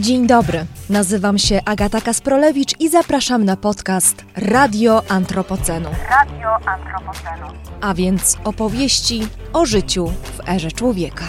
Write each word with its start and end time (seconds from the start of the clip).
Dzień 0.00 0.26
dobry, 0.26 0.66
nazywam 0.90 1.38
się 1.38 1.60
Agata 1.64 2.00
Kasprolewicz 2.00 2.80
i 2.80 2.88
zapraszam 2.88 3.44
na 3.44 3.56
podcast 3.56 4.24
Radio 4.36 5.02
Antropocenu. 5.08 5.88
Radio 6.10 6.54
Antropocenu. 6.54 7.46
A 7.80 7.94
więc 7.94 8.36
opowieści 8.44 9.28
o 9.52 9.66
życiu 9.66 10.06
w 10.06 10.48
erze 10.48 10.72
człowieka. 10.72 11.24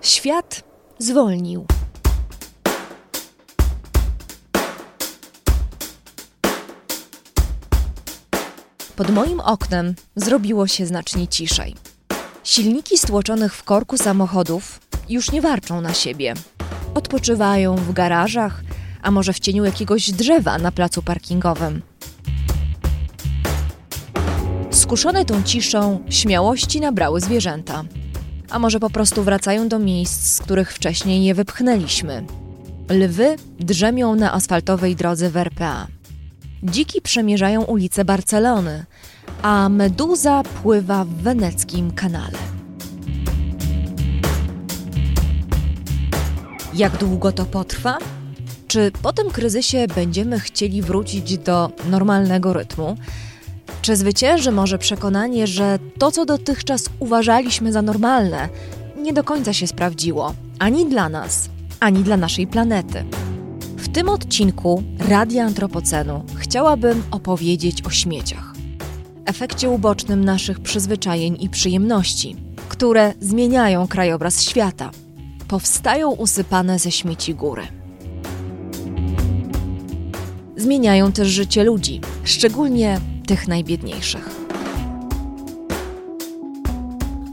Świat 0.00 0.62
zwolnił. 0.98 1.66
Pod 8.96 9.10
moim 9.10 9.40
oknem 9.40 9.94
zrobiło 10.16 10.66
się 10.66 10.86
znacznie 10.86 11.28
ciszej. 11.28 11.74
Silniki 12.44 12.98
stłoczonych 12.98 13.54
w 13.54 13.62
korku 13.62 13.98
samochodów 13.98 14.80
już 15.08 15.32
nie 15.32 15.40
warczą 15.40 15.80
na 15.80 15.94
siebie. 15.94 16.34
Odpoczywają 16.94 17.76
w 17.76 17.92
garażach, 17.92 18.62
a 19.02 19.10
może 19.10 19.32
w 19.32 19.40
cieniu 19.40 19.64
jakiegoś 19.64 20.10
drzewa 20.10 20.58
na 20.58 20.72
placu 20.72 21.02
parkingowym. 21.02 21.82
Skuszone 24.70 25.24
tą 25.24 25.42
ciszą, 25.42 26.04
śmiałości 26.10 26.80
nabrały 26.80 27.20
zwierzęta. 27.20 27.84
A 28.50 28.58
może 28.58 28.80
po 28.80 28.90
prostu 28.90 29.22
wracają 29.22 29.68
do 29.68 29.78
miejsc, 29.78 30.34
z 30.34 30.40
których 30.40 30.72
wcześniej 30.72 31.24
je 31.24 31.34
wypchnęliśmy. 31.34 32.24
Lwy 32.88 33.36
drzemią 33.60 34.14
na 34.14 34.32
asfaltowej 34.32 34.96
drodze 34.96 35.30
w 35.30 35.36
RPA. 35.36 35.86
Dziki 36.70 37.00
przemierzają 37.00 37.62
ulice 37.62 38.04
Barcelony, 38.04 38.84
a 39.42 39.68
meduza 39.68 40.42
pływa 40.62 41.04
w 41.04 41.08
weneckim 41.08 41.90
kanale. 41.90 42.38
Jak 46.74 46.96
długo 46.96 47.32
to 47.32 47.44
potrwa? 47.44 47.98
Czy 48.66 48.92
po 49.02 49.12
tym 49.12 49.30
kryzysie 49.30 49.86
będziemy 49.94 50.40
chcieli 50.40 50.82
wrócić 50.82 51.38
do 51.38 51.70
normalnego 51.90 52.52
rytmu? 52.52 52.96
Czy 53.82 53.96
zwycięży 53.96 54.52
może 54.52 54.78
przekonanie, 54.78 55.46
że 55.46 55.78
to, 55.98 56.10
co 56.10 56.24
dotychczas 56.24 56.84
uważaliśmy 56.98 57.72
za 57.72 57.82
normalne, 57.82 58.48
nie 59.02 59.12
do 59.12 59.24
końca 59.24 59.52
się 59.52 59.66
sprawdziło 59.66 60.34
ani 60.58 60.86
dla 60.86 61.08
nas, 61.08 61.48
ani 61.80 62.02
dla 62.02 62.16
naszej 62.16 62.46
planety? 62.46 63.04
Tym 63.96 64.08
odcinku 64.08 64.82
Radia 64.98 65.44
Antropocenu 65.44 66.24
chciałabym 66.36 67.02
opowiedzieć 67.10 67.86
o 67.86 67.90
śmieciach. 67.90 68.54
Efekcie 69.24 69.70
ubocznym 69.70 70.24
naszych 70.24 70.60
przyzwyczajeń 70.60 71.36
i 71.40 71.48
przyjemności, 71.48 72.36
które 72.68 73.14
zmieniają 73.20 73.88
krajobraz 73.88 74.42
świata. 74.42 74.90
Powstają 75.48 76.10
usypane 76.10 76.78
ze 76.78 76.90
śmieci 76.90 77.34
góry. 77.34 77.62
Zmieniają 80.56 81.12
też 81.12 81.28
życie 81.28 81.64
ludzi, 81.64 82.00
szczególnie 82.24 83.00
tych 83.26 83.48
najbiedniejszych. 83.48 84.30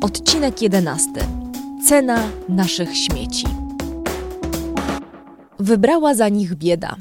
Odcinek 0.01 0.61
11. 0.61 1.09
Cena 1.87 2.19
naszych 2.49 2.97
śmieci 2.97 3.62
wybrała 5.63 6.15
za 6.15 6.29
nich 6.29 6.55
bieda. 6.55 6.95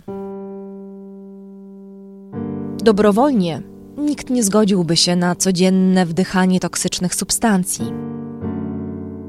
Dobrowolnie 2.85 3.63
nikt 3.99 4.31
nie 4.31 4.43
zgodziłby 4.43 4.97
się 4.97 5.17
na 5.17 5.37
codzienne 5.37 6.07
wdychanie 6.07 6.61
toksycznych 6.61 7.15
substancji. 7.15 7.93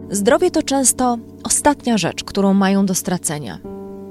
Zdrowie 0.09 0.51
to 0.51 0.63
często 0.63 1.17
ostatnia 1.43 1.97
rzecz, 1.97 2.23
którą 2.23 2.53
mają 2.53 2.85
do 2.85 2.95
stracenia. 2.95 3.59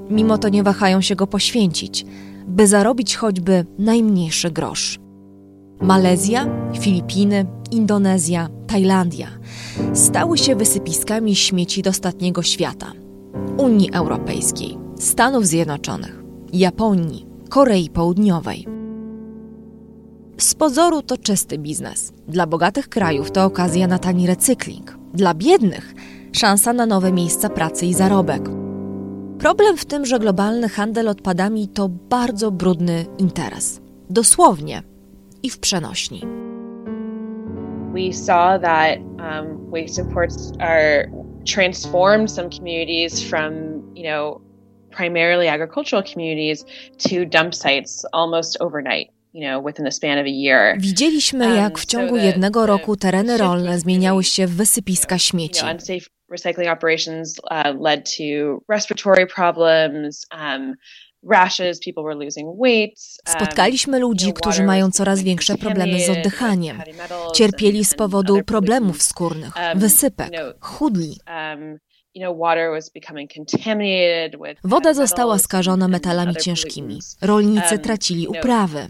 Mimo 0.09 0.37
to 0.37 0.49
nie 0.49 0.63
wahają 0.63 1.01
się 1.01 1.15
go 1.15 1.27
poświęcić, 1.27 2.05
by 2.47 2.67
zarobić 2.67 3.15
choćby 3.15 3.65
najmniejszy 3.79 4.51
grosz. 4.51 4.99
Malezja, 5.81 6.45
Filipiny, 6.79 7.45
Indonezja, 7.71 8.49
Tajlandia 8.67 9.27
stały 9.93 10.37
się 10.37 10.55
wysypiskami 10.55 11.35
śmieci 11.35 11.81
do 11.81 11.89
ostatniego 11.89 12.43
świata 12.43 12.91
Unii 13.57 13.93
Europejskiej. 13.93 14.82
Stanów 15.03 15.45
Zjednoczonych, 15.45 16.23
Japonii, 16.53 17.25
Korei 17.49 17.89
Południowej. 17.89 18.67
Z 20.37 20.55
pozoru 20.55 21.01
to 21.01 21.17
czysty 21.17 21.57
biznes. 21.57 22.13
Dla 22.27 22.47
bogatych 22.47 22.89
krajów 22.89 23.31
to 23.31 23.45
okazja 23.45 23.87
na 23.87 23.99
tani 23.99 24.27
recykling. 24.27 24.97
Dla 25.13 25.33
biednych 25.33 25.93
szansa 26.31 26.73
na 26.73 26.85
nowe 26.85 27.11
miejsca 27.11 27.49
pracy 27.49 27.85
i 27.85 27.93
zarobek. 27.93 28.49
Problem 29.39 29.77
w 29.77 29.85
tym, 29.85 30.05
że 30.05 30.19
globalny 30.19 30.69
handel 30.69 31.07
odpadami 31.07 31.67
to 31.67 31.89
bardzo 31.89 32.51
brudny 32.51 33.05
interes. 33.17 33.81
Dosłownie 34.09 34.83
i 35.43 35.49
w 35.49 35.59
przenośni. 35.59 36.21
We 37.93 38.13
saw 38.13 38.61
that 38.61 38.97
um, 38.99 39.71
waste 39.71 40.01
imports 40.01 40.53
are 40.59 41.11
transformed 41.53 42.31
some 42.31 42.49
communities 42.49 43.23
from, 43.23 43.53
you 43.95 44.03
know, 44.03 44.42
primarily 44.95 45.49
agricultural 45.49 46.03
communities 46.03 46.65
to 46.97 47.25
dump 47.25 47.55
sites 47.55 48.05
almost 48.11 48.61
overnight. 48.61 49.13
Widzieliśmy, 50.77 51.45
um, 51.47 51.55
jak 51.55 51.79
w 51.79 51.85
ciągu 51.85 52.17
jednego 52.17 52.65
roku 52.65 52.95
tereny 52.95 53.37
rolne 53.37 53.79
zmieniały 53.79 54.23
się 54.23 54.47
w 54.47 54.55
wysypiska 54.55 55.17
śmieci. 55.17 55.61
Recycling 56.31 56.71
operations 56.71 57.39
uh, 57.39 57.81
led 57.81 58.09
to 58.17 58.59
respiratory 58.69 59.27
problems, 59.27 60.25
um. 60.33 60.75
Um, 61.23 61.73
Spotkaliśmy 63.27 63.99
ludzi, 63.99 64.33
którzy 64.33 64.63
mają 64.63 64.91
coraz 64.91 65.21
większe 65.21 65.57
problemy 65.57 65.99
z 65.99 66.09
oddychaniem. 66.09 66.81
Cierpieli 67.35 67.85
z 67.85 67.95
powodu 67.95 68.43
problemów 68.43 69.01
skórnych, 69.01 69.53
wysypek, 69.75 70.31
chudli. 70.59 71.17
Woda 74.63 74.93
została 74.93 75.39
skażona 75.39 75.87
metalami 75.87 76.35
ciężkimi. 76.35 76.99
Rolnicy 77.21 77.75
um, 77.75 77.79
tracili 77.79 78.27
uprawy. 78.27 78.87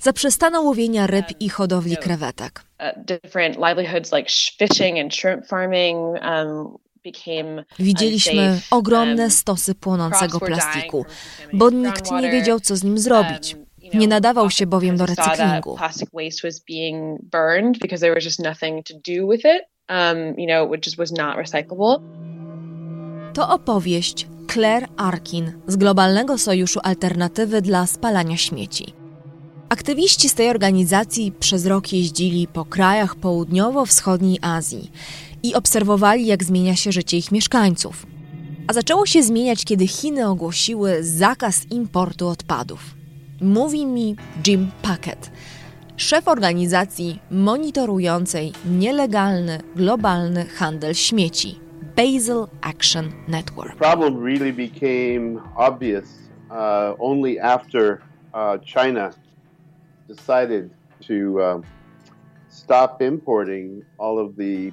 Zaprzestano 0.00 0.62
łowienia 0.62 1.06
ryb 1.06 1.26
i 1.40 1.48
hodowli 1.48 1.96
krewetek. 1.96 2.62
Widzieliśmy 7.78 8.60
ogromne 8.70 9.22
um, 9.22 9.30
stosy 9.30 9.74
płonącego 9.74 10.40
plastiku, 10.40 11.04
bo 11.52 11.70
nikt 11.70 12.10
nie 12.10 12.30
wiedział, 12.30 12.60
co 12.60 12.76
z 12.76 12.84
nim 12.84 12.98
zrobić. 12.98 13.56
Nie 13.94 14.08
nadawał 14.08 14.50
się 14.50 14.66
bowiem 14.66 14.96
do 14.96 15.06
recyklingu. 15.06 15.76
Um, 19.88 20.34
you 20.38 20.46
know, 20.46 20.70
which 20.70 20.96
was 20.96 21.12
not 21.12 21.36
recyclable. 21.36 22.00
To 23.34 23.48
opowieść 23.48 24.26
Claire 24.52 24.88
Arkin 24.96 25.52
z 25.66 25.76
Globalnego 25.76 26.38
Sojuszu 26.38 26.80
Alternatywy 26.82 27.62
dla 27.62 27.86
Spalania 27.86 28.36
Śmieci. 28.36 28.94
Aktywiści 29.68 30.28
z 30.28 30.34
tej 30.34 30.50
organizacji 30.50 31.32
przez 31.40 31.66
rok 31.66 31.92
jeździli 31.92 32.46
po 32.46 32.64
krajach 32.64 33.16
południowo-wschodniej 33.16 34.38
Azji 34.42 34.90
i 35.42 35.54
obserwowali, 35.54 36.26
jak 36.26 36.44
zmienia 36.44 36.76
się 36.76 36.92
życie 36.92 37.16
ich 37.16 37.32
mieszkańców. 37.32 38.06
A 38.66 38.72
zaczęło 38.72 39.06
się 39.06 39.22
zmieniać, 39.22 39.64
kiedy 39.64 39.86
Chiny 39.86 40.28
ogłosiły 40.28 41.04
zakaz 41.04 41.70
importu 41.70 42.28
odpadów. 42.28 42.94
Mówi 43.40 43.86
mi 43.86 44.16
Jim 44.46 44.70
Packett, 44.82 45.30
szef 45.96 46.28
organizacji 46.28 47.18
monitorującej 47.30 48.52
nielegalny 48.66 49.60
globalny 49.76 50.46
handel 50.46 50.94
śmieci. 50.94 51.61
Basel 51.96 52.48
Action 52.62 53.12
Network. 53.28 53.70
The 53.72 53.76
problem 53.76 54.22
really 54.22 54.52
became 54.52 55.40
obvious 55.56 56.04
uh, 56.50 56.94
only 56.98 57.38
after 57.38 58.00
uh, 58.34 58.58
China 58.64 59.10
decided 60.08 60.70
to 61.08 61.40
uh, 61.40 61.62
stop 62.48 63.02
importing 63.02 63.84
all 63.98 64.18
of 64.18 64.36
the 64.36 64.72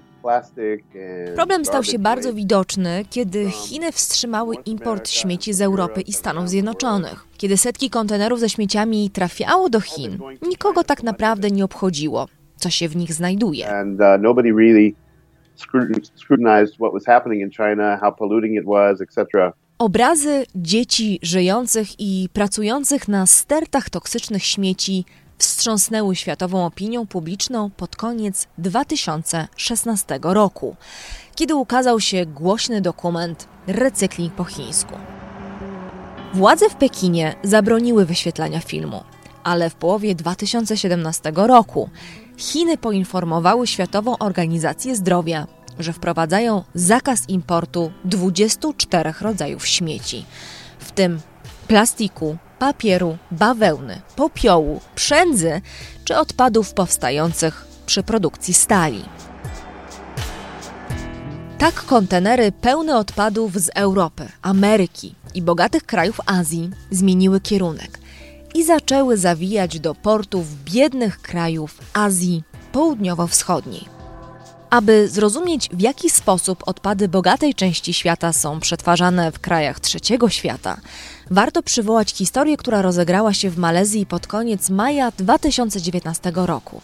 Problem 1.35 1.65
stał 1.65 1.83
się 1.83 1.99
bardzo 1.99 2.33
widoczny, 2.33 3.05
kiedy 3.09 3.49
Chiny 3.49 3.91
wstrzymały 3.91 4.55
import 4.65 5.09
śmieci 5.09 5.53
z 5.53 5.61
Europy 5.61 6.01
i 6.01 6.13
Stanów 6.13 6.49
Zjednoczonych. 6.49 7.25
Kiedy 7.37 7.57
setki 7.57 7.89
kontenerów 7.89 8.39
ze 8.39 8.49
śmieciami 8.49 9.09
trafiało 9.09 9.69
do 9.69 9.81
Chin, 9.81 10.19
nikogo 10.41 10.83
tak 10.83 11.03
naprawdę 11.03 11.51
nie 11.51 11.65
obchodziło, 11.65 12.27
co 12.55 12.69
się 12.69 12.87
w 12.89 12.95
nich 12.95 13.13
znajduje. 13.13 13.67
Scrutinized 16.15 16.75
what 16.75 16.93
was 16.93 17.05
happening 17.05 17.41
in 17.41 17.51
China, 17.51 17.97
how 18.01 18.15
polluting 18.15 18.55
it 18.55 18.65
was, 18.65 19.01
etc. 19.01 19.51
Obrazy 19.79 20.45
dzieci 20.55 21.19
żyjących 21.21 21.99
i 21.99 22.29
pracujących 22.33 23.07
na 23.07 23.25
stertach 23.25 23.89
toksycznych 23.89 24.45
śmieci 24.45 25.05
wstrząsnęły 25.37 26.15
światową 26.15 26.65
opinią 26.65 27.07
publiczną 27.07 27.69
pod 27.69 27.95
koniec 27.95 28.47
2016 28.57 30.19
roku, 30.23 30.75
kiedy 31.35 31.55
ukazał 31.55 31.99
się 31.99 32.25
głośny 32.25 32.81
dokument 32.81 33.47
Recykling 33.67 34.33
po 34.33 34.43
chińsku. 34.43 34.93
Władze 36.33 36.69
w 36.69 36.75
Pekinie 36.75 37.35
zabroniły 37.43 38.05
wyświetlania 38.05 38.59
filmu, 38.59 39.03
ale 39.43 39.69
w 39.69 39.75
połowie 39.75 40.15
2017 40.15 41.31
roku 41.35 41.89
Chiny 42.39 42.77
poinformowały 42.77 43.67
Światową 43.67 44.17
Organizację 44.17 44.95
Zdrowia, 44.95 45.47
że 45.79 45.93
wprowadzają 45.93 46.63
zakaz 46.75 47.29
importu 47.29 47.91
24 48.05 49.13
rodzajów 49.21 49.67
śmieci, 49.67 50.25
w 50.79 50.91
tym 50.91 51.19
plastiku, 51.67 52.37
papieru, 52.59 53.17
bawełny, 53.31 54.01
popiołu, 54.15 54.81
przędzy 54.95 55.61
czy 56.05 56.17
odpadów 56.17 56.73
powstających 56.73 57.65
przy 57.85 58.03
produkcji 58.03 58.53
stali. 58.53 59.05
Tak 61.57 61.73
kontenery 61.85 62.51
pełne 62.51 62.97
odpadów 62.97 63.53
z 63.55 63.69
Europy, 63.75 64.27
Ameryki 64.41 65.15
i 65.35 65.41
bogatych 65.41 65.83
krajów 65.83 66.21
Azji 66.25 66.69
zmieniły 66.91 67.41
kierunek 67.41 67.99
i 68.55 68.63
zaczęły 68.63 69.17
zawijać 69.17 69.79
do 69.79 69.95
portów 69.95 70.63
biednych 70.63 71.21
krajów 71.21 71.77
Azji 71.93 72.43
Południowo-Wschodniej. 72.71 73.99
Aby 74.69 75.07
zrozumieć, 75.07 75.69
w 75.73 75.81
jaki 75.81 76.09
sposób 76.09 76.63
odpady 76.65 77.07
bogatej 77.07 77.53
części 77.53 77.93
świata 77.93 78.33
są 78.33 78.59
przetwarzane 78.59 79.31
w 79.31 79.39
krajach 79.39 79.79
trzeciego 79.79 80.29
świata, 80.29 80.77
warto 81.31 81.63
przywołać 81.63 82.11
historię, 82.11 82.57
która 82.57 82.81
rozegrała 82.81 83.33
się 83.33 83.49
w 83.49 83.57
Malezji 83.57 84.05
pod 84.05 84.27
koniec 84.27 84.69
maja 84.69 85.11
2019 85.11 86.31
roku, 86.35 86.81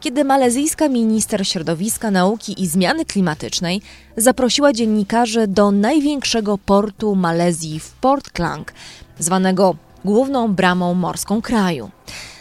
kiedy 0.00 0.24
malezyjska 0.24 0.88
minister 0.88 1.46
środowiska, 1.46 2.10
nauki 2.10 2.62
i 2.62 2.66
zmiany 2.66 3.04
klimatycznej 3.04 3.82
zaprosiła 4.16 4.72
dziennikarzy 4.72 5.46
do 5.46 5.70
największego 5.70 6.58
portu 6.58 7.16
Malezji 7.16 7.80
w 7.80 7.90
Port 7.90 8.30
Klang, 8.30 8.72
zwanego 9.18 9.76
główną 10.04 10.54
bramą 10.54 10.94
morską 10.94 11.42
kraju. 11.42 11.90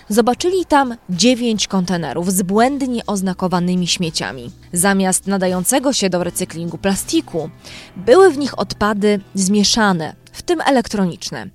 Zobaczyli 0.09 0.65
tam 0.65 0.95
dziewięć 1.09 1.67
kontenerów 1.67 2.31
z 2.31 2.41
błędnie 2.41 3.05
oznakowanymi 3.05 3.87
śmieciami. 3.87 4.51
Zamiast 4.73 5.27
nadającego 5.27 5.93
się 5.93 6.09
do 6.09 6.23
recyklingu 6.23 6.77
plastiku, 6.77 7.49
były 7.95 8.29
w 8.29 8.37
nich 8.37 8.59
odpady 8.59 9.19
zmieszane, 9.33 10.15
w 10.31 10.41
tym 10.41 10.61
elektroniczne. 10.61 11.47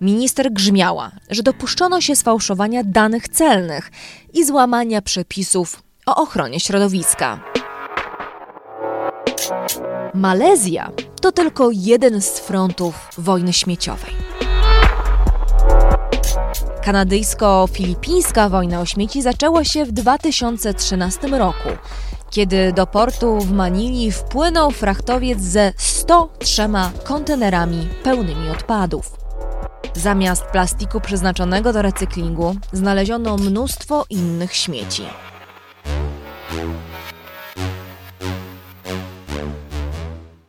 Minister 0.00 0.52
grzmiała, 0.52 1.10
że 1.30 1.42
dopuszczono 1.42 2.00
się 2.00 2.16
sfałszowania 2.16 2.84
danych 2.84 3.28
celnych 3.28 3.90
i 4.32 4.44
złamania 4.44 5.02
przepisów 5.02 5.82
o 6.06 6.22
ochronie 6.22 6.60
środowiska. 6.60 7.40
Malezja 10.14 10.90
to 11.20 11.32
tylko 11.32 11.70
jeden 11.72 12.22
z 12.22 12.40
frontów 12.40 13.08
wojny 13.18 13.52
śmieciowej. 13.52 14.29
Kanadyjsko-filipińska 16.84 18.48
wojna 18.48 18.80
o 18.80 18.84
śmieci 18.84 19.22
zaczęła 19.22 19.64
się 19.64 19.84
w 19.84 19.92
2013 19.92 21.28
roku, 21.28 21.68
kiedy 22.30 22.72
do 22.72 22.86
portu 22.86 23.38
w 23.38 23.52
Manili 23.52 24.12
wpłynął 24.12 24.70
frachtowiec 24.70 25.40
ze 25.40 25.72
103 25.76 26.68
kontenerami 27.04 27.88
pełnymi 28.02 28.50
odpadów. 28.50 29.16
Zamiast 29.94 30.44
plastiku 30.44 31.00
przeznaczonego 31.00 31.72
do 31.72 31.82
recyklingu 31.82 32.54
znaleziono 32.72 33.36
mnóstwo 33.36 34.04
innych 34.10 34.54
śmieci. 34.54 35.02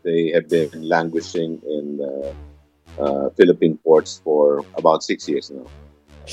They 0.04 0.32
have 0.34 0.48
been 0.48 0.88
languishing 0.88 1.64
in 1.64 2.00
uh, 2.02 3.06
uh, 3.08 3.30
Philippine 3.38 3.78
ports 3.84 4.22
for 4.24 4.64
about 4.78 5.04
six 5.04 5.28
years 5.28 5.50
now. 5.52 5.81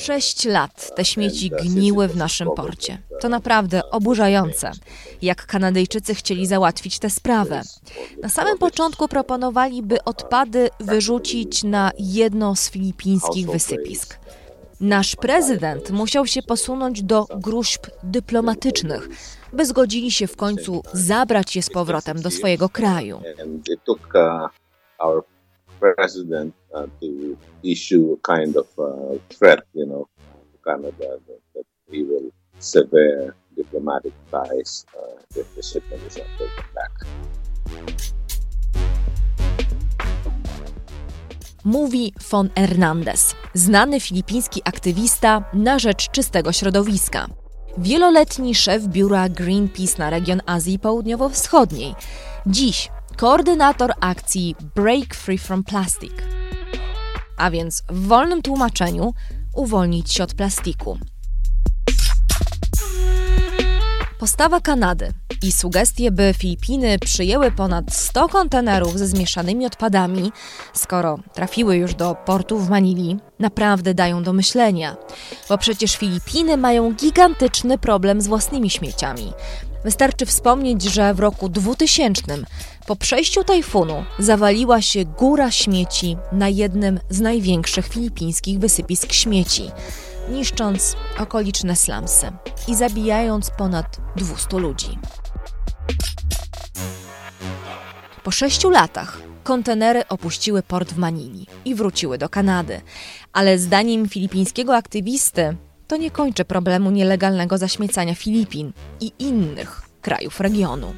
Sześć 0.02 0.44
lat 0.44 0.94
te 0.96 1.04
śmieci 1.04 1.50
gniły 1.50 2.08
w 2.08 2.16
naszym 2.16 2.48
porcie. 2.56 3.02
To 3.20 3.28
naprawdę 3.28 3.90
oburzające, 3.90 4.70
jak 5.22 5.46
Kanadyjczycy 5.46 6.14
chcieli 6.14 6.46
załatwić 6.46 6.98
tę 6.98 7.10
sprawę. 7.10 7.62
Na 8.22 8.28
samym 8.28 8.58
początku 8.58 9.08
proponowali, 9.08 9.82
by 9.82 10.04
odpady 10.04 10.70
wyrzucić 10.80 11.64
na 11.64 11.90
jedno 11.98 12.56
z 12.56 12.70
filipińskich 12.70 13.50
wysypisk. 13.50 14.18
Nasz 14.80 15.16
prezydent 15.16 15.90
musiał 15.90 16.26
się 16.26 16.42
posunąć 16.42 17.02
do 17.02 17.26
gruźb 17.36 17.86
dyplomatycznych, 18.02 19.08
by 19.52 19.66
zgodzili 19.66 20.10
się 20.10 20.26
w 20.26 20.36
końcu 20.36 20.82
zabrać 20.92 21.56
je 21.56 21.62
z 21.62 21.70
powrotem 21.70 22.22
do 22.22 22.30
swojego 22.30 22.68
kraju 22.68 23.20
president 25.80 26.54
uh, 26.74 26.86
to 27.00 27.36
issue 27.62 28.16
a 28.16 28.36
kind 28.36 28.56
of 28.56 28.66
uh, 28.78 29.18
threat, 29.28 29.62
you 29.74 29.86
know, 29.86 30.06
to 30.52 30.58
Canada 30.64 31.18
that, 31.26 31.40
that 31.54 31.66
he 31.90 32.02
will 32.02 32.30
sever 32.58 33.34
diplomatic 33.56 34.12
ties 34.30 34.86
uh, 34.96 35.40
if 35.40 35.46
the 35.54 35.62
shipment 35.62 36.02
is 36.06 36.16
not 36.16 36.26
taken 36.38 36.64
back. 36.74 36.92
Mówi 41.64 42.12
von 42.30 42.50
Hernandez, 42.56 43.34
znany 43.54 44.00
filipiński 44.00 44.62
aktywista 44.64 45.44
na 45.52 45.78
rzecz 45.78 46.10
czystego 46.10 46.52
środowiska. 46.52 47.26
Wieloletni 47.78 48.54
szef 48.54 48.86
biura 48.86 49.28
Greenpeace 49.28 49.98
na 49.98 50.10
region 50.10 50.40
Azji 50.46 50.78
Południowo-Wschodniej. 50.78 51.94
Dziś 52.46 52.90
koordynator 53.18 53.92
akcji 54.00 54.56
Break 54.74 55.14
Free 55.14 55.38
from 55.38 55.64
Plastic. 55.64 56.12
A 57.36 57.50
więc 57.50 57.82
w 57.88 58.06
wolnym 58.06 58.42
tłumaczeniu 58.42 59.14
uwolnić 59.54 60.12
się 60.12 60.24
od 60.24 60.34
plastiku. 60.34 60.98
Postawa 64.18 64.60
Kanady 64.60 65.12
i 65.42 65.52
sugestie, 65.52 66.10
by 66.10 66.34
Filipiny 66.38 66.98
przyjęły 66.98 67.50
ponad 67.50 67.94
100 67.94 68.28
kontenerów 68.28 68.98
ze 68.98 69.06
zmieszanymi 69.06 69.66
odpadami, 69.66 70.32
skoro 70.72 71.18
trafiły 71.32 71.76
już 71.76 71.94
do 71.94 72.14
portu 72.14 72.58
w 72.58 72.70
Manili, 72.70 73.16
naprawdę 73.38 73.94
dają 73.94 74.22
do 74.22 74.32
myślenia. 74.32 74.96
Bo 75.48 75.58
przecież 75.58 75.96
Filipiny 75.96 76.56
mają 76.56 76.92
gigantyczny 76.92 77.78
problem 77.78 78.20
z 78.20 78.26
własnymi 78.26 78.70
śmieciami. 78.70 79.32
Wystarczy 79.84 80.26
wspomnieć, 80.26 80.82
że 80.82 81.14
w 81.14 81.20
roku 81.20 81.48
2000 81.48 82.22
po 82.88 82.96
przejściu 82.96 83.44
tajfunu 83.44 84.04
zawaliła 84.18 84.82
się 84.82 85.04
góra 85.04 85.50
śmieci 85.50 86.16
na 86.32 86.48
jednym 86.48 87.00
z 87.10 87.20
największych 87.20 87.86
filipińskich 87.86 88.58
wysypisk 88.58 89.12
śmieci, 89.12 89.70
niszcząc 90.30 90.96
okoliczne 91.18 91.76
slumsy 91.76 92.32
i 92.68 92.74
zabijając 92.74 93.50
ponad 93.50 93.96
200 94.16 94.58
ludzi. 94.58 94.98
Po 98.24 98.30
sześciu 98.30 98.70
latach 98.70 99.18
kontenery 99.44 100.02
opuściły 100.08 100.62
port 100.62 100.92
w 100.92 100.98
Manili 100.98 101.46
i 101.64 101.74
wróciły 101.74 102.18
do 102.18 102.28
Kanady, 102.28 102.80
ale 103.32 103.58
zdaniem 103.58 104.08
filipińskiego 104.08 104.76
aktywisty 104.76 105.56
to 105.86 105.96
nie 105.96 106.10
kończy 106.10 106.44
problemu 106.44 106.90
nielegalnego 106.90 107.58
zaśmiecania 107.58 108.14
Filipin 108.14 108.72
i 109.00 109.12
innych 109.18 109.82
krajów 110.02 110.40
regionu. 110.40 110.94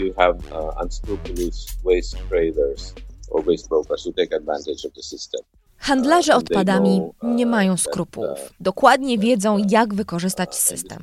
You 0.00 0.14
have 0.16 0.38
uh, 0.52 0.82
unscrupulous 0.82 1.66
waste 1.84 2.16
traders 2.28 2.94
or 3.30 3.44
waste 3.44 3.68
brokers 3.68 4.06
who 4.06 4.12
take 4.12 4.36
advantage 4.36 4.86
of 4.86 4.92
the 4.94 5.02
system. 5.02 5.40
Handlarze 5.76 6.34
odpadami 6.34 7.00
uh, 7.00 7.34
nie 7.34 7.46
mają 7.46 7.76
skrupułów. 7.76 8.38
Uh, 8.38 8.50
Dokładnie 8.60 9.18
wiedzą, 9.18 9.58
jak 9.68 9.94
wykorzystać 9.94 10.56
system. 10.56 10.98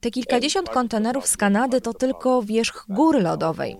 Te 0.00 0.10
kilkadziesiąt 0.10 0.70
kontenerów 0.70 1.26
z 1.26 1.36
Kanady 1.36 1.80
to 1.80 1.94
tylko 1.94 2.42
wierzch 2.42 2.84
góry 2.88 3.20
lodowej. 3.20 3.76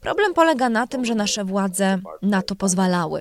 Problem 0.00 0.34
polega 0.34 0.68
na 0.68 0.86
tym, 0.86 1.04
że 1.04 1.14
nasze 1.14 1.44
władze 1.44 1.98
na 2.22 2.42
to 2.42 2.54
pozwalały, 2.54 3.20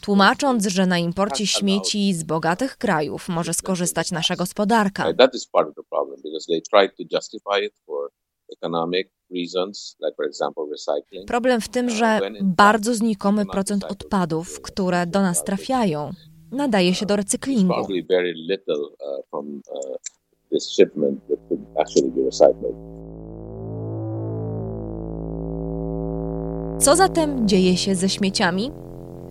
tłumacząc, 0.00 0.66
że 0.66 0.86
na 0.86 0.98
imporcie 0.98 1.46
śmieci 1.46 2.14
z 2.14 2.22
bogatych 2.22 2.76
krajów 2.76 3.28
może 3.28 3.54
skorzystać 3.54 4.10
nasza 4.10 4.36
gospodarka. 4.36 5.04
Problem 11.26 11.60
w 11.60 11.68
tym, 11.68 11.90
że 11.90 12.20
bardzo 12.42 12.94
znikomy 12.94 13.46
procent 13.46 13.84
odpadów, 13.84 14.60
które 14.60 15.06
do 15.06 15.22
nas 15.22 15.44
trafiają, 15.44 16.10
nadaje 16.52 16.94
się 16.94 17.06
do 17.06 17.16
recyklingu. 17.16 17.74
Co 26.78 26.96
zatem 26.96 27.48
dzieje 27.48 27.76
się 27.76 27.94
ze 27.94 28.08
śmieciami? 28.08 28.72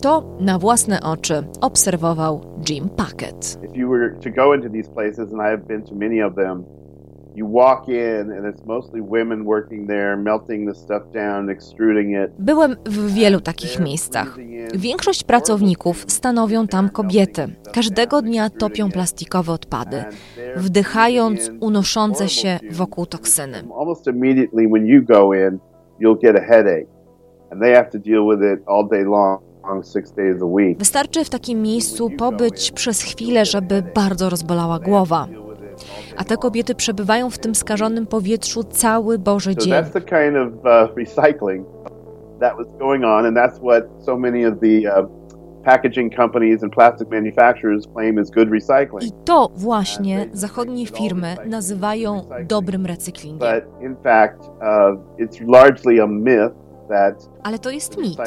To 0.01 0.23
na 0.39 0.59
własne 0.59 1.01
oczy 1.01 1.43
obserwował 1.61 2.41
Jim 2.69 2.89
Packett. 2.89 3.59
If 3.63 3.77
you 3.79 3.89
were 3.89 4.09
to 4.09 4.29
go 4.29 4.55
into 4.55 4.69
these 4.69 4.91
places, 4.91 5.19
and 5.19 5.41
I 5.41 5.49
have 5.51 5.57
been 5.57 5.83
to 5.83 5.95
many 5.95 6.25
of 6.25 6.35
them, 6.35 6.63
you 7.35 7.47
walk 7.47 7.87
in 7.87 8.31
and 8.31 8.55
it's 8.55 8.65
mostly 8.65 9.01
women 9.01 9.45
working 9.45 9.87
there, 9.87 10.17
melting 10.17 10.69
the 10.69 10.75
stuff 10.75 11.03
down, 11.13 11.49
extruding 11.49 12.11
it. 12.11 12.31
Byłem 12.39 12.75
w 12.85 13.13
wielu 13.13 13.41
takich 13.41 13.79
miejscach. 13.79 14.37
Większość 14.75 15.23
pracowników 15.23 16.05
stanowią 16.07 16.67
tam 16.67 16.89
kobiety. 16.89 17.47
Każdego 17.73 18.21
dnia 18.21 18.49
topią 18.49 18.91
plastikowe 18.91 19.51
odpady, 19.51 20.03
wdychając 20.55 21.51
unoszące 21.59 22.29
się 22.29 22.59
wokół 22.71 23.05
toksyny. 23.05 23.57
Almost 23.79 24.07
immediately 24.07 24.67
when 24.67 24.85
you 24.85 25.03
go 25.05 25.33
in, 25.33 25.59
you'll 25.99 26.19
get 26.21 26.35
a 26.35 26.41
headache. 26.41 26.92
And 27.53 27.61
they 27.61 27.75
have 27.75 27.91
to 27.91 27.99
deal 27.99 28.25
with 28.25 28.41
it 28.41 28.63
all 28.67 28.87
day 28.87 29.03
long. 29.03 29.39
Wystarczy 30.77 31.23
w 31.23 31.29
takim 31.29 31.61
miejscu 31.61 32.09
pobyć 32.09 32.71
przez 32.71 33.01
chwilę, 33.01 33.45
żeby 33.45 33.83
bardzo 33.95 34.29
rozbolała 34.29 34.79
głowa. 34.79 35.27
A 36.17 36.23
te 36.23 36.37
kobiety 36.37 36.75
przebywają 36.75 37.29
w 37.29 37.37
tym 37.37 37.55
skażonym 37.55 38.05
powietrzu 38.05 38.63
cały 38.63 39.19
Boży 39.19 39.55
dzień. 39.55 39.73
I 49.01 49.11
to 49.25 49.49
właśnie 49.55 50.29
zachodnie 50.31 50.87
firmy 50.87 51.35
nazywają 51.45 52.21
dobrym 52.47 52.85
recyklingiem. 52.85 53.39
But 53.39 53.83
in 53.83 53.95
fact, 54.03 54.39
uh, 54.39 55.25
it's 55.25 55.47
largely 55.47 56.03
a 56.03 56.07
myth 56.07 56.62
ale 57.43 57.59
to 57.59 57.69
jest 57.69 57.97
mit, 57.97 58.17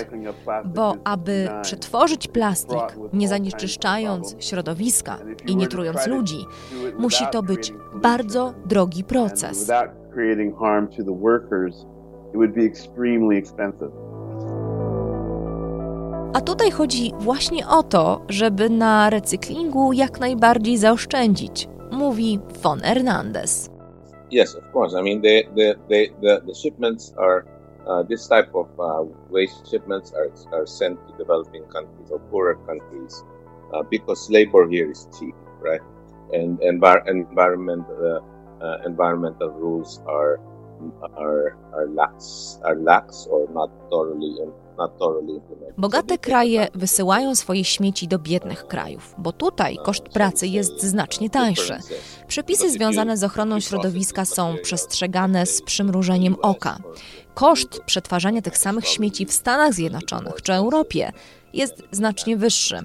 bo 0.64 0.94
aby 1.04 1.48
przetworzyć 1.62 2.28
plastik, 2.28 2.78
nie 3.12 3.28
zanieczyszczając 3.28 4.36
środowiska 4.38 5.18
i 5.46 5.56
nie 5.56 5.66
trując 5.66 6.06
ludzi, 6.06 6.46
musi 6.98 7.24
to 7.32 7.42
być 7.42 7.72
bardzo 7.94 8.54
drogi 8.66 9.04
proces. 9.04 9.70
A 16.32 16.40
tutaj 16.40 16.70
chodzi 16.70 17.12
właśnie 17.18 17.68
o 17.68 17.82
to, 17.82 18.20
żeby 18.28 18.70
na 18.70 19.10
recyklingu 19.10 19.92
jak 19.92 20.20
najbardziej 20.20 20.78
zaoszczędzić, 20.78 21.68
mówi 21.92 22.40
von 22.62 22.80
Hernandez. 22.80 23.70
Yes, 24.32 24.56
of 24.56 24.64
course. 24.74 25.00
I 25.00 25.02
mean, 25.02 25.22
the, 25.22 25.44
the, 25.56 25.76
the, 25.88 26.40
the 26.46 26.54
shipments 26.54 27.14
are 27.16 27.44
uh, 27.86 28.02
this 28.02 28.26
type 28.26 28.54
of 28.54 28.68
uh, 28.78 29.04
waste 29.30 29.70
shipments 29.70 30.12
are, 30.12 30.30
are 30.52 30.66
sent 30.66 30.98
to 31.06 31.16
developing 31.16 31.62
countries 31.64 32.10
or 32.10 32.18
poorer 32.30 32.56
countries 32.66 33.24
uh, 33.72 33.82
because 33.90 34.30
labor 34.30 34.68
here 34.68 34.90
is 34.90 35.08
cheap, 35.18 35.34
right? 35.60 35.80
And 36.32 36.58
envir- 36.60 37.06
environment, 37.08 37.86
uh, 37.90 38.20
uh, 38.64 38.78
environmental 38.86 39.50
rules 39.50 40.00
are 40.06 40.40
are 41.16 41.56
are 41.72 41.88
lax, 41.88 42.58
are 42.64 42.76
lax 42.76 43.26
or 43.30 43.48
not 43.54 43.70
thoroughly 43.90 44.30
implemented. 44.42 45.74
Bogate 45.78 46.18
kraje 46.18 46.68
wysyłają 46.74 47.34
swoje 47.34 47.64
śmieci 47.64 48.08
do 48.08 48.18
biednych 48.18 48.66
krajów, 48.66 49.14
bo 49.18 49.32
tutaj 49.32 49.76
koszt 49.84 50.08
pracy 50.08 50.46
jest 50.46 50.82
znacznie 50.82 51.30
tańszy. 51.30 51.78
Przepisy 52.26 52.70
związane 52.70 53.16
z 53.16 53.24
ochroną 53.24 53.60
środowiska 53.60 54.24
są 54.24 54.54
przestrzegane 54.62 55.46
z 55.46 55.62
przymrużeniem 55.62 56.36
oka 56.42 56.78
koszt 57.36 57.80
przetwarzania 57.86 58.42
tych 58.42 58.58
samych 58.58 58.86
śmieci 58.86 59.26
w 59.26 59.32
Stanach 59.32 59.72
Zjednoczonych 59.74 60.42
czy 60.42 60.52
Europie 60.52 61.12
jest 61.52 61.82
znacznie 61.90 62.36
wyższy. 62.36 62.80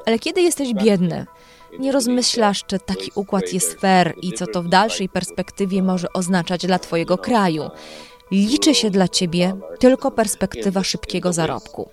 Ale 0.06 0.18
kiedy 0.18 0.42
jesteś 0.42 0.74
biedny, 0.74 1.26
nie 1.78 1.92
rozmyślasz, 1.92 2.64
czy 2.64 2.78
taki 2.78 3.10
układ 3.14 3.52
jest 3.52 3.80
fair 3.80 4.14
i 4.22 4.32
co 4.32 4.46
to 4.46 4.62
w 4.62 4.68
dalszej 4.68 5.08
perspektywie 5.08 5.82
może 5.82 6.12
oznaczać 6.14 6.66
dla 6.66 6.78
twojego 6.78 7.18
kraju. 7.18 7.62
Liczy 8.32 8.74
się 8.74 8.90
dla 8.90 9.08
ciebie 9.08 9.56
tylko 9.78 10.10
perspektywa 10.10 10.84
szybkiego 10.84 11.32
zarobku. 11.32 11.88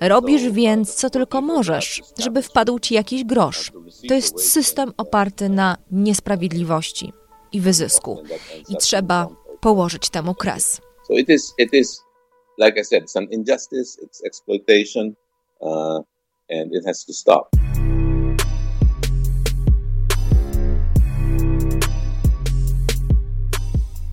Robisz 0.00 0.50
więc 0.50 0.94
co 0.94 1.10
tylko 1.10 1.40
możesz, 1.40 2.02
żeby 2.18 2.42
wpadł 2.42 2.78
ci 2.78 2.94
jakiś 2.94 3.24
grosz. 3.24 3.72
To 4.08 4.14
jest 4.14 4.50
system 4.52 4.92
oparty 4.96 5.48
na 5.48 5.76
niesprawiedliwości 5.90 7.12
i 7.52 7.60
wyzysku. 7.60 8.22
I 8.68 8.76
trzeba 8.76 9.28
położyć 9.60 10.10
temu 10.10 10.34
kres. 10.34 10.80
Like 12.60 12.80
I 12.80 12.84
said, 12.84 13.04
it's 13.04 13.16
an 13.16 13.28
injustice, 13.30 13.98
it's 14.02 14.20
exploitation, 14.24 15.14
uh, 15.60 16.02
and 16.50 16.74
it 16.74 16.84
has 16.86 17.04
to 17.04 17.12
stop. 17.12 17.67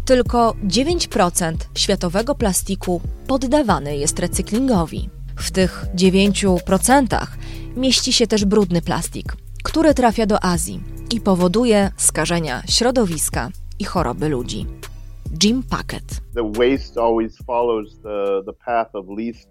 Tylko 0.06 0.54
9% 0.68 1.56
światowego 1.76 2.36
plastiku 2.36 3.02
poddawany 3.28 3.98
jest 3.98 4.20
recyklingowi. 4.20 5.10
W 5.38 5.52
tych 5.52 5.86
9% 5.96 7.28
mieści 7.78 8.14
się 8.14 8.28
też 8.28 8.46
brudny 8.46 8.82
plastik, 8.82 9.36
który 9.64 9.94
trafia 9.94 10.26
do 10.26 10.44
Azji 10.44 10.84
i 11.16 11.22
powoduje 11.22 11.92
skażenia 11.98 12.62
środowiska 12.70 13.50
i 13.80 13.84
choroby 13.84 14.30
ludzi. 14.30 14.66
Jim 15.44 15.64
Packett. 15.64 16.22
The 16.36 16.52
waste 16.52 17.02
always 17.02 17.38
follows 17.46 18.02
the, 18.04 18.44
the 18.46 18.54
path 18.66 18.96
of 18.96 19.06
least 19.18 19.50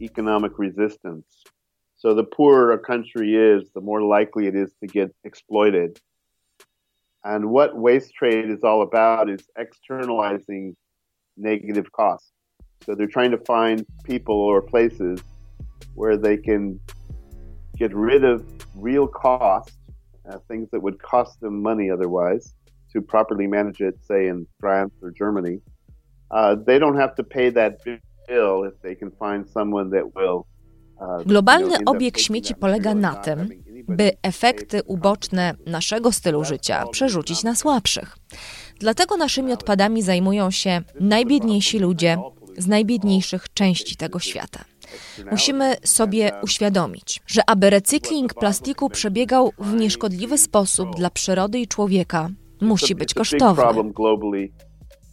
economic 0.00 0.52
resistance. 0.58 1.26
So 1.96 2.14
the 2.14 2.24
poorer 2.24 2.72
a 2.72 2.78
country 2.78 3.56
is, 3.56 3.72
the 3.72 3.80
more 3.80 4.20
likely 4.20 4.46
it 4.48 4.54
is 4.54 4.70
to 4.80 4.86
get 4.86 5.10
exploited. 5.24 6.00
And 7.24 7.50
what 7.50 7.76
waste 7.76 8.14
trade 8.14 8.50
is 8.50 8.64
all 8.64 8.82
about 8.82 9.30
is 9.30 9.48
externalizing 9.56 10.76
negative 11.36 11.90
costs. 11.92 12.32
So 12.84 12.94
they're 12.94 13.06
trying 13.06 13.30
to 13.30 13.38
find 13.38 13.86
people 14.04 14.34
or 14.34 14.60
places 14.60 15.20
where 15.94 16.16
they 16.16 16.36
can 16.36 16.80
get 17.76 17.94
rid 17.94 18.24
of 18.24 18.44
real 18.74 19.06
costs, 19.06 19.76
uh, 20.28 20.38
things 20.48 20.68
that 20.72 20.80
would 20.82 21.00
cost 21.00 21.40
them 21.40 21.62
money 21.62 21.90
otherwise, 21.90 22.54
to 22.92 23.00
properly 23.00 23.46
manage 23.46 23.80
it, 23.80 23.94
say 24.04 24.26
in 24.26 24.46
France 24.58 24.92
or 25.02 25.10
Germany. 25.10 25.60
Uh, 26.30 26.56
they 26.66 26.78
don't 26.78 26.96
have 26.96 27.14
to 27.14 27.22
pay 27.22 27.50
that 27.50 27.78
bill 28.26 28.64
if 28.64 28.74
they 28.82 28.94
can 28.94 29.10
find 29.12 29.48
someone 29.48 29.90
that 29.90 30.14
will. 30.14 30.46
Uh, 31.00 31.22
Globalny 31.24 31.76
obieg 31.86 32.18
śmieci 32.18 32.54
polega 32.54 32.94
na 32.94 33.14
tym, 33.14 33.48
by 33.88 34.10
efekty 34.22 34.82
uboczne 34.86 35.54
naszego 35.66 36.12
stylu 36.12 36.44
życia 36.44 36.86
przerzucić 36.86 37.42
na 37.42 37.54
słabszych. 37.54 38.16
Dlatego 38.78 39.16
naszymi 39.16 39.52
odpadami 39.52 40.02
zajmują 40.02 40.50
się 40.50 40.82
najbiedniejsi 41.00 41.78
ludzie 41.78 42.16
z 42.58 42.66
najbiedniejszych 42.66 43.52
części 43.54 43.96
tego 43.96 44.18
świata. 44.18 44.64
Musimy 45.30 45.76
sobie 45.84 46.32
uświadomić, 46.42 47.22
że 47.26 47.42
aby 47.46 47.70
recykling 47.70 48.34
plastiku 48.34 48.90
przebiegał 48.90 49.52
w 49.58 49.74
nieszkodliwy 49.74 50.38
sposób 50.38 50.96
dla 50.96 51.10
przyrody 51.10 51.58
i 51.58 51.68
człowieka, 51.68 52.28
musi 52.60 52.94
być 52.94 53.14
kosztowny. 53.14 53.64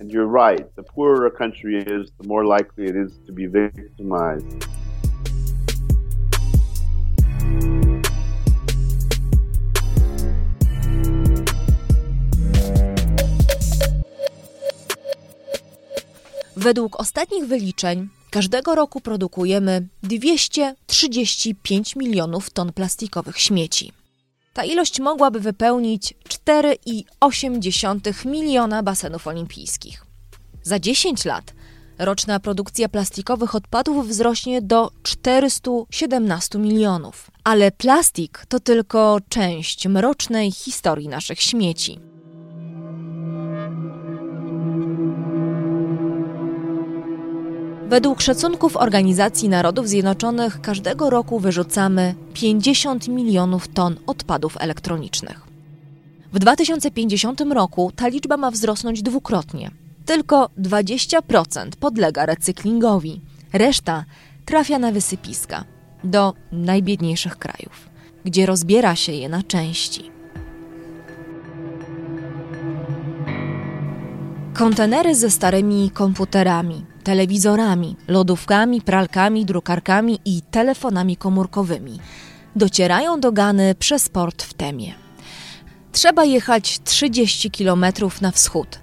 And 0.02 0.12
you're 0.12 0.32
right, 0.32 0.76
the 0.76 0.84
poorer 0.84 1.26
a 1.26 1.38
country 1.38 1.78
is, 1.80 2.12
the 2.22 2.28
more 2.28 2.58
likely 2.58 2.86
it 2.86 2.96
is 2.96 3.20
to 3.28 3.34
be 3.34 3.48
victimized. 3.48 4.68
Według 16.60 17.00
ostatnich 17.00 17.46
wyliczeń 17.46 18.10
każdego 18.30 18.76
roku 18.76 19.02
produkujemy 19.02 19.88
235 20.04 21.96
milionów 21.96 22.50
ton 22.50 22.74
plastikowych 22.74 23.40
śmieci. 23.40 23.92
Ta 24.54 24.64
ilość 24.64 25.00
mogłaby 25.00 25.40
wypełnić 25.40 26.14
4,8 26.30 28.26
miliona 28.26 28.84
basenów 28.84 29.28
olimpijskich. 29.28 30.06
Za 30.64 30.80
10 30.80 31.26
lat 31.26 31.54
roczna 32.00 32.40
produkcja 32.40 32.90
plastikowych 32.90 33.56
odpadów 33.56 34.08
wzrośnie 34.08 34.62
do 34.62 34.92
417 35.04 36.60
milionów. 36.60 37.32
Ale 37.44 37.72
plastik 37.72 38.46
to 38.50 38.60
tylko 38.60 39.18
część 39.30 39.88
mrocznej 39.88 40.52
historii 40.52 41.08
naszych 41.08 41.42
śmieci. 41.42 42.09
Według 47.90 48.22
szacunków 48.22 48.78
Organizacji 48.78 49.50
Narodów 49.50 49.88
Zjednoczonych 49.88 50.62
każdego 50.62 51.10
roku 51.10 51.40
wyrzucamy 51.40 52.16
50 52.34 53.08
milionów 53.08 53.68
ton 53.68 53.98
odpadów 54.08 54.58
elektronicznych. 54.60 55.42
W 56.34 56.40
2050 56.40 57.42
roku 57.42 57.92
ta 57.96 58.08
liczba 58.08 58.38
ma 58.38 58.52
wzrosnąć 58.52 59.02
dwukrotnie. 59.02 59.72
Tylko 60.06 60.50
20% 60.60 61.70
podlega 61.80 62.26
recyklingowi, 62.26 63.22
reszta 63.54 64.06
trafia 64.46 64.80
na 64.80 64.92
wysypiska, 64.92 65.64
do 66.04 66.34
najbiedniejszych 66.52 67.38
krajów, 67.38 67.90
gdzie 68.26 68.46
rozbiera 68.46 68.96
się 68.96 69.12
je 69.12 69.30
na 69.30 69.44
części. 69.44 70.12
Kontenery 74.54 75.16
ze 75.16 75.32
starymi 75.32 75.92
komputerami, 75.92 76.86
telewizorami, 77.10 77.96
lodówkami, 78.08 78.82
pralkami, 78.82 79.46
drukarkami 79.46 80.20
i 80.26 80.42
telefonami 80.42 81.18
komórkowymi 81.18 82.00
docierają 82.56 83.20
do 83.20 83.32
Gany 83.32 83.76
przez 83.76 84.10
port 84.10 84.44
w 84.44 84.54
Temie. 84.54 84.94
Trzeba 85.92 86.26
jechać 86.26 86.80
30 86.84 87.52
km 87.52 87.86
na 88.22 88.32
wschód, 88.32 88.80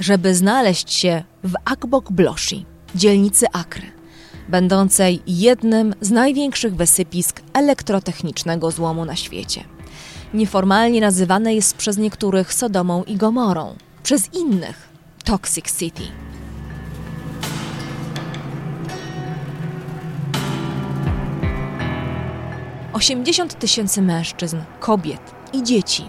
żeby 0.00 0.34
znaleźć 0.34 0.92
się 0.92 1.22
w 1.44 1.54
Akbok 1.64 2.12
Bloshi, 2.12 2.66
dzielnicy 2.94 3.46
Akry, 3.52 3.86
będącej 4.48 5.22
jednym 5.26 5.94
z 6.00 6.10
największych 6.10 6.76
wysypisk 6.76 7.42
elektrotechnicznego 7.52 8.70
złomu 8.70 9.04
na 9.04 9.16
świecie. 9.16 9.64
Nieformalnie 10.34 11.00
nazywane 11.00 11.54
jest 11.54 11.76
przez 11.76 11.98
niektórych 11.98 12.54
Sodomą 12.54 13.04
i 13.04 13.16
Gomorą, 13.16 13.74
przez 14.02 14.34
innych 14.34 14.88
Toxic 15.24 15.78
City. 15.78 16.29
80 23.00 23.58
tysięcy 23.58 24.02
mężczyzn, 24.02 24.56
kobiet 24.80 25.20
i 25.52 25.62
dzieci 25.62 26.08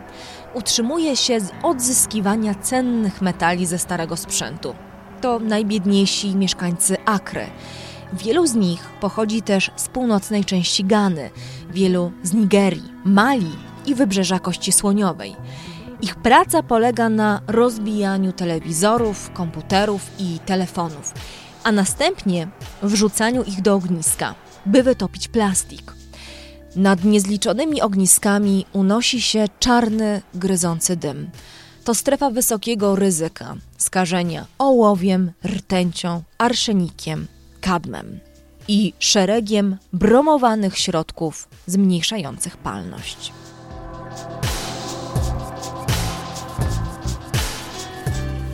utrzymuje 0.53 1.15
się 1.15 1.39
z 1.39 1.51
odzyskiwania 1.63 2.55
cennych 2.55 3.21
metali 3.21 3.65
ze 3.65 3.79
starego 3.79 4.17
sprzętu. 4.17 4.75
To 5.21 5.39
najbiedniejsi 5.39 6.35
mieszkańcy 6.35 6.97
Akry. 7.05 7.45
Wielu 8.13 8.47
z 8.47 8.55
nich 8.55 8.89
pochodzi 9.01 9.41
też 9.41 9.71
z 9.75 9.87
północnej 9.87 10.45
części 10.45 10.83
Gany, 10.83 11.29
wielu 11.69 12.11
z 12.23 12.33
Nigerii, 12.33 12.93
Mali 13.05 13.55
i 13.85 13.95
wybrzeża 13.95 14.39
Kości 14.39 14.71
Słoniowej. 14.71 15.35
Ich 16.01 16.15
praca 16.15 16.63
polega 16.63 17.09
na 17.09 17.41
rozbijaniu 17.47 18.33
telewizorów, 18.33 19.31
komputerów 19.33 20.11
i 20.19 20.39
telefonów, 20.45 21.13
a 21.63 21.71
następnie 21.71 22.47
wrzucaniu 22.83 23.43
ich 23.43 23.61
do 23.61 23.75
ogniska, 23.75 24.35
by 24.65 24.83
wytopić 24.83 25.27
plastik. 25.27 26.00
Nad 26.75 27.03
niezliczonymi 27.03 27.81
ogniskami 27.81 28.65
unosi 28.73 29.21
się 29.21 29.45
czarny, 29.59 30.21
gryzący 30.33 30.95
dym. 30.95 31.29
To 31.83 31.95
strefa 31.95 32.29
wysokiego 32.29 32.95
ryzyka 32.95 33.55
skażenia 33.77 34.45
ołowiem, 34.57 35.31
rtęcią, 35.45 36.23
arszenikiem, 36.37 37.27
kadmem 37.61 38.19
i 38.67 38.93
szeregiem 38.99 39.77
bromowanych 39.93 40.77
środków 40.77 41.47
zmniejszających 41.67 42.57
palność. 42.57 43.33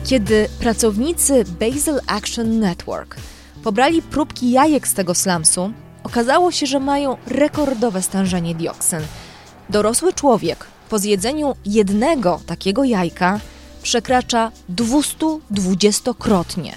Kiedy 0.04 0.48
pracownicy 0.60 1.44
Basel 1.44 2.00
Action 2.06 2.58
Network 2.58 3.16
pobrali 3.64 4.02
próbki 4.02 4.50
jajek 4.50 4.88
z 4.88 4.94
tego 4.94 5.14
slamsu, 5.14 5.72
okazało 6.08 6.52
się, 6.52 6.66
że 6.66 6.80
mają 6.80 7.16
rekordowe 7.26 8.02
stężenie 8.02 8.54
dioksyn. 8.54 9.00
Dorosły 9.70 10.12
człowiek 10.12 10.66
po 10.90 10.98
zjedzeniu 10.98 11.54
jednego 11.66 12.40
takiego 12.46 12.84
jajka 12.84 13.40
przekracza 13.82 14.52
220-krotnie 14.74 16.72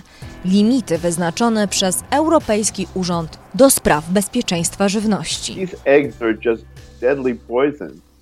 limity 0.45 0.97
wyznaczone 0.97 1.67
przez 1.67 2.03
Europejski 2.09 2.87
Urząd 2.93 3.39
do 3.53 3.69
Spraw 3.69 4.09
Bezpieczeństwa 4.09 4.89
Żywności. 4.89 5.55
These 5.55 5.77
eggs 5.85 6.21
are 6.21 6.37
just 6.45 6.65
deadly. 7.01 7.37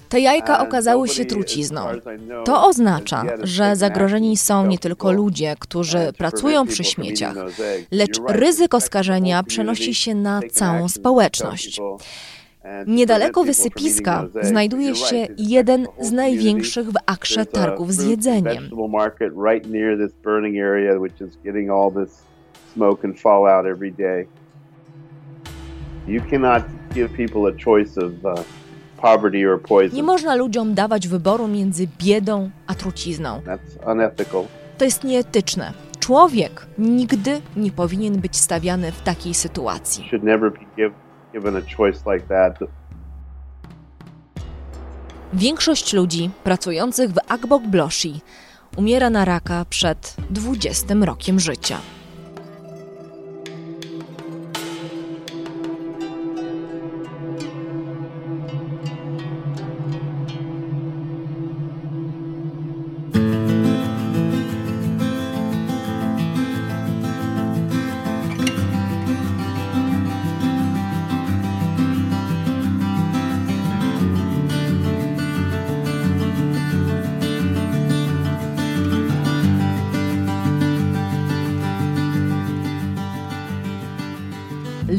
Te 0.09 0.19
jajka 0.19 0.59
okazały 0.59 1.07
się 1.07 1.25
trucizną. 1.25 1.81
To 2.45 2.67
oznacza, 2.67 3.23
że 3.43 3.75
zagrożeni 3.75 4.37
są 4.37 4.65
nie 4.65 4.77
tylko 4.77 5.11
ludzie, 5.11 5.55
którzy 5.59 6.13
pracują 6.17 6.67
przy 6.67 6.83
śmieciach, 6.83 7.35
lecz 7.91 8.19
ryzyko 8.27 8.81
skażenia 8.81 9.43
przenosi 9.43 9.95
się 9.95 10.15
na 10.15 10.41
całą 10.51 10.89
społeczność. 10.89 11.81
Niedaleko 12.87 13.43
wysypiska 13.43 14.27
znajduje 14.41 14.95
się 14.95 15.27
jeden 15.37 15.87
z 15.99 16.11
największych 16.11 16.89
w 16.89 16.95
Akrze 17.05 17.45
targów 17.45 17.93
z 17.93 18.05
jedzeniem. 18.05 18.69
You 26.07 26.21
cannot 26.29 26.63
give 26.93 27.11
people 27.17 27.47
a 27.47 27.51
choice 27.65 27.97
of 27.97 28.11
uh, 29.01 29.93
nie 29.93 30.03
można 30.03 30.35
ludziom 30.35 30.73
dawać 30.73 31.07
wyboru 31.07 31.47
między 31.47 31.87
biedą 31.99 32.49
a 32.67 32.75
trucizną. 32.75 33.41
To 34.77 34.85
jest 34.85 35.03
nieetyczne. 35.03 35.73
Człowiek 35.99 36.65
nigdy 36.77 37.41
nie 37.55 37.71
powinien 37.71 38.21
być 38.21 38.37
stawiany 38.37 38.91
w 38.91 39.01
takiej 39.01 39.33
sytuacji. 39.33 40.09
Większość 45.33 45.93
ludzi 45.93 46.29
pracujących 46.43 47.11
w 47.11 47.17
Akbok 47.27 47.63
Bloshi 47.63 48.21
umiera 48.77 49.09
na 49.09 49.25
raka 49.25 49.65
przed 49.69 50.15
20 50.29 50.95
rokiem 51.05 51.39
życia. 51.39 51.77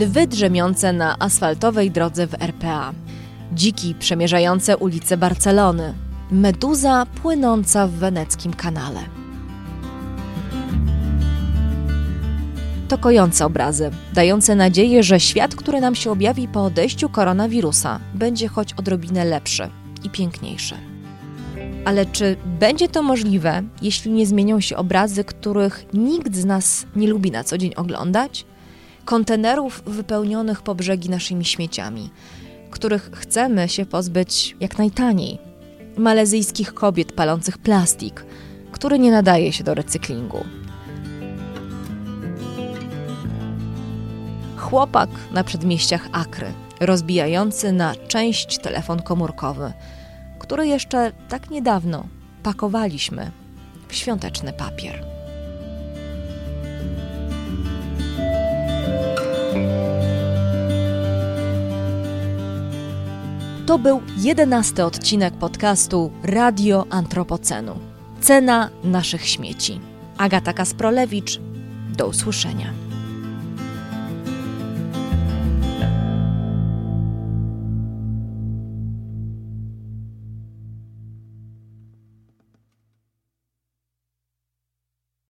Lwy 0.01 0.27
drzemiące 0.27 0.93
na 0.93 1.19
asfaltowej 1.19 1.91
drodze 1.91 2.27
w 2.27 2.35
RPA, 2.43 2.93
dziki 3.53 3.95
przemierzające 3.95 4.77
ulice 4.77 5.17
Barcelony, 5.17 5.95
meduza 6.31 7.07
płynąca 7.23 7.87
w 7.87 7.91
weneckim 7.91 8.55
kanale. 8.55 9.01
To 12.89 12.99
kojące 12.99 13.47
obrazy, 13.47 13.91
dające 14.13 14.55
nadzieję, 14.55 15.03
że 15.03 15.21
świat, 15.21 15.55
który 15.55 15.81
nam 15.81 15.95
się 15.95 16.11
objawi 16.11 16.49
po 16.49 16.65
odejściu 16.65 17.09
koronawirusa, 17.09 18.01
będzie 18.15 18.49
choć 18.49 18.73
odrobinę 18.73 19.25
lepszy 19.25 19.69
i 20.05 20.11
piękniejszy. 20.11 20.75
Ale 21.85 22.07
czy 22.07 22.37
będzie 22.61 22.89
to 22.89 23.03
możliwe, 23.03 23.63
jeśli 23.83 24.11
nie 24.11 24.27
zmienią 24.27 24.61
się 24.61 24.77
obrazy, 24.77 25.25
których 25.25 25.85
nikt 25.95 26.37
z 26.37 26.45
nas 26.45 26.87
nie 26.97 27.09
lubi 27.09 27.31
na 27.31 27.45
co 27.45 27.59
dzień 27.59 27.75
oglądać? 27.77 28.47
Kontenerów 29.05 29.83
wypełnionych 29.87 30.63
po 30.63 30.75
brzegi 30.75 31.11
naszymi 31.11 31.45
śmieciami, 31.45 32.11
których 32.71 33.11
chcemy 33.15 33.69
się 33.69 33.87
pozbyć 33.87 34.57
jak 34.61 34.79
najtaniej. 34.79 35.39
Malezyjskich 35.97 36.75
kobiet 36.75 37.13
palących 37.13 37.59
plastik, 37.59 38.25
który 38.73 38.99
nie 38.99 39.11
nadaje 39.11 39.53
się 39.53 39.65
do 39.65 39.75
recyklingu. 39.75 40.45
Chłopak 44.57 45.11
na 45.33 45.45
przedmieściach 45.45 46.09
Akry, 46.13 46.53
rozbijający 46.81 47.73
na 47.73 47.95
część 47.95 48.59
telefon 48.59 49.03
komórkowy, 49.03 49.73
który 50.39 50.67
jeszcze 50.67 51.13
tak 51.29 51.51
niedawno 51.51 52.07
pakowaliśmy 52.43 53.31
w 53.89 53.95
świąteczny 53.95 54.53
papier. 54.53 55.20
To 63.71 63.79
był 63.79 64.01
jedenasty 64.17 64.85
odcinek 64.85 65.35
podcastu 65.35 66.13
Radio 66.23 66.87
Antropocenu. 66.91 67.75
Cena 68.21 68.71
naszych 68.85 69.29
śmieci. 69.29 69.81
Agata 70.19 70.53
Kasprolewicz. 70.53 71.41
Do 71.97 72.07
usłyszenia. 72.07 72.80